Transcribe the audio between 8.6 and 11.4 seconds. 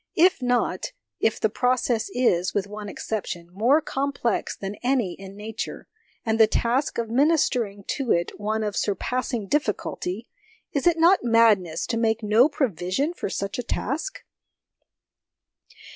of surpassing difficulty is it not